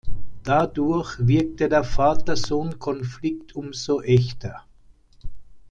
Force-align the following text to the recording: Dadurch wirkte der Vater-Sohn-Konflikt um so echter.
Dadurch 0.43 1.19
wirkte 1.27 1.69
der 1.69 1.83
Vater-Sohn-Konflikt 1.83 3.55
um 3.55 3.71
so 3.71 4.01
echter. 4.01 4.65